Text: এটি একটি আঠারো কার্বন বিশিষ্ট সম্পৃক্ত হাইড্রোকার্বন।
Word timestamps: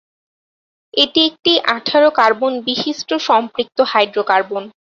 এটি 0.93 1.19
একটি 1.29 1.51
আঠারো 1.75 2.09
কার্বন 2.19 2.53
বিশিষ্ট 2.67 3.09
সম্পৃক্ত 3.27 3.77
হাইড্রোকার্বন। 3.91 4.63